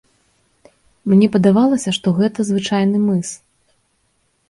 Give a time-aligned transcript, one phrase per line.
[1.13, 3.29] Мне падавалася, што гэта звычайны мыс.